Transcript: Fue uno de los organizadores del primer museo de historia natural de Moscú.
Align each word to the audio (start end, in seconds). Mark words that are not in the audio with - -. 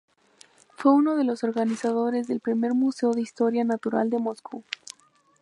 Fue 0.77 0.91
uno 0.93 1.15
de 1.15 1.23
los 1.23 1.43
organizadores 1.43 2.25
del 2.27 2.39
primer 2.39 2.73
museo 2.73 3.13
de 3.13 3.21
historia 3.21 3.63
natural 3.63 4.09
de 4.09 4.17
Moscú. 4.17 4.63